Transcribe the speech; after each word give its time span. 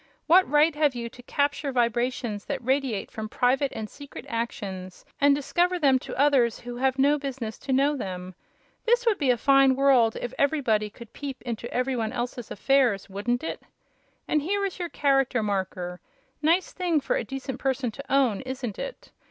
"What 0.25 0.49
right 0.49 0.73
have 0.73 0.95
you 0.95 1.09
to 1.09 1.21
capture 1.21 1.71
vibrations 1.71 2.45
that 2.45 2.65
radiate 2.65 3.11
from 3.11 3.29
private 3.29 3.71
and 3.75 3.87
secret 3.87 4.25
actions 4.27 5.05
and 5.19 5.35
discover 5.35 5.77
them 5.77 5.99
to 5.99 6.17
others 6.19 6.61
who 6.61 6.77
have 6.77 6.97
no 6.97 7.19
business 7.19 7.59
to 7.59 7.71
know 7.71 7.95
them? 7.95 8.33
This 8.87 9.05
would 9.05 9.19
be 9.19 9.29
a 9.29 9.37
fine 9.37 9.75
world 9.75 10.15
if 10.19 10.33
every 10.39 10.59
body 10.59 10.89
could 10.89 11.13
peep 11.13 11.43
into 11.43 11.71
every 11.71 11.95
one 11.95 12.13
else's 12.13 12.49
affairs, 12.49 13.09
wouldn't 13.11 13.43
it? 13.43 13.61
And 14.27 14.41
here 14.41 14.65
is 14.65 14.79
your 14.79 14.89
Character 14.89 15.43
Marker. 15.43 15.99
Nice 16.41 16.71
thing 16.71 16.99
for 16.99 17.15
a 17.15 17.23
decent 17.23 17.59
person 17.59 17.91
to 17.91 18.11
own, 18.11 18.41
isn't 18.41 18.79
it? 18.79 19.11